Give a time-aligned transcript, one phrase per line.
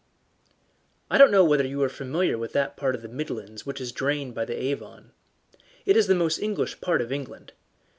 [1.11, 3.91] I don't know whether you are familiar with that part of the Midlands which is
[3.91, 5.11] drained by the Avon.
[5.85, 7.51] It is the most English part of England.